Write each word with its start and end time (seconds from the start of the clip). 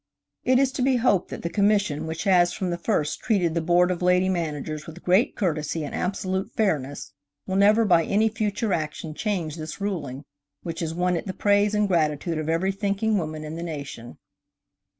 It 0.43 0.57
is 0.57 0.71
to 0.71 0.81
be 0.81 0.95
hoped 0.95 1.29
that 1.29 1.43
the 1.43 1.49
Commission 1.51 2.07
which 2.07 2.23
has 2.23 2.53
from 2.53 2.71
the 2.71 2.77
first 2.79 3.19
treated 3.19 3.53
the 3.53 3.61
Board 3.61 3.91
of 3.91 4.01
Lady 4.01 4.29
Managers 4.29 4.87
with 4.87 5.03
great 5.03 5.35
courtesy 5.35 5.83
and 5.83 5.93
absolute 5.93 6.49
fairness, 6.55 7.13
will 7.45 7.55
never 7.55 7.85
by 7.85 8.05
any 8.05 8.27
future 8.27 8.73
action 8.73 9.13
change 9.13 9.57
this 9.57 9.79
ruling 9.79 10.23
which 10.63 10.79
has 10.79 10.95
won 10.95 11.15
it 11.15 11.27
the 11.27 11.33
praise 11.35 11.75
and 11.75 11.87
gratitude 11.87 12.39
of 12.39 12.49
every 12.49 12.71
thinking 12.71 13.19
woman 13.19 13.43
in 13.43 13.57
the 13.57 13.61
nation. 13.61 14.17